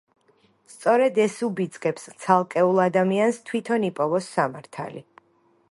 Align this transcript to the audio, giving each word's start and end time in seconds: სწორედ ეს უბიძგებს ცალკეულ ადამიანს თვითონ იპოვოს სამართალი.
სწორედ 0.75 1.19
ეს 1.25 1.35
უბიძგებს 1.47 2.09
ცალკეულ 2.23 2.83
ადამიანს 2.87 3.39
თვითონ 3.51 3.87
იპოვოს 3.91 4.33
სამართალი. 4.39 5.05